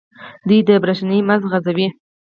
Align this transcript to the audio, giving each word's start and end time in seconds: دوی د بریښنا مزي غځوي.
دوی 0.47 0.59
د 0.67 0.69
بریښنا 0.83 1.17
مزي 1.27 1.47
غځوي. 1.51 1.87